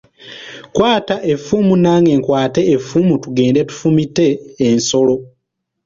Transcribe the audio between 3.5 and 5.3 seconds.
tufumite ensolo.